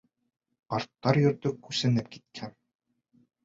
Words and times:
Ҡарттар 0.75 1.21
йорто 1.21 1.53
күсенеп 1.69 2.13
киткән! 2.19 2.61